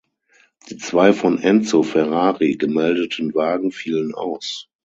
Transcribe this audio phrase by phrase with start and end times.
[0.71, 4.67] Die zwei von Enzo Ferrari gemeldeten Wagen fielen aus.